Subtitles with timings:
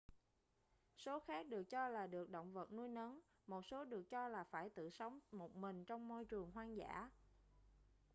[0.97, 4.43] số khác được cho là được động vật nuôi nấng một số được cho là
[4.43, 7.09] phải tự sống một mình trong môi trường hoang dã